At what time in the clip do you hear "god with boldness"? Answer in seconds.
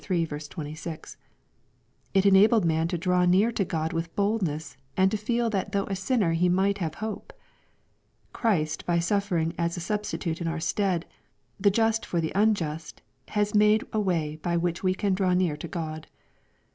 3.63-4.75